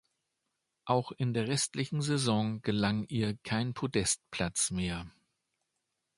[0.85, 5.05] Auch in der restlichen Saison gelang ihr kein Podestplatz mehr.